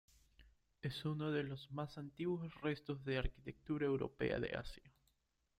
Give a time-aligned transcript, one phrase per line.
[0.81, 4.91] Es uno de los más antiguos restos de arquitectura europea de Asia.